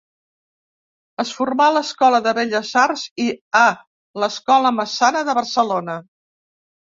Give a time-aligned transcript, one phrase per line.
[1.23, 3.27] Es formà a l’Escola de Belles Arts i
[3.61, 3.63] a
[4.23, 5.99] l’Escola Massana, de Barcelona.